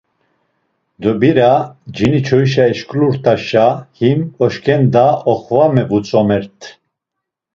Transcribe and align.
Dobira, 1.03 1.49
cini 1.95 2.19
çoyişa 2.27 2.63
eşǩulurt̆aşa, 2.71 3.65
him 3.97 4.19
oşǩenda 4.43 5.05
Oxvame 5.31 5.83
vutzomert. 5.89 6.59